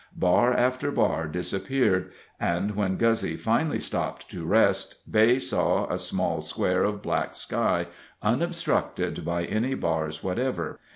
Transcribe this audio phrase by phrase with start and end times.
[0.15, 6.41] Bar after bar disappeared, and when Guzzy finally stopped to rest, Beigh saw a small
[6.41, 7.85] square of black sky,
[8.23, 10.79] unobstructed by any bars whatever.